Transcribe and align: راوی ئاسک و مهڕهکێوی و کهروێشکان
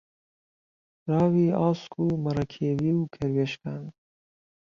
راوی 1.11 1.47
ئاسک 1.59 1.91
و 2.03 2.07
مهڕهکێوی 2.23 2.91
و 2.95 3.09
کهروێشکان 3.13 3.83